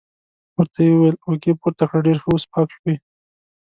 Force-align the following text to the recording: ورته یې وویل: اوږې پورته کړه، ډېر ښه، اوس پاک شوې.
ورته 0.55 0.79
یې 0.85 0.91
وویل: 0.93 1.15
اوږې 1.25 1.51
پورته 1.61 1.83
کړه، 1.89 1.99
ډېر 2.07 2.17
ښه، 2.21 2.29
اوس 2.31 2.43
پاک 2.51 2.67
شوې. 2.75 2.95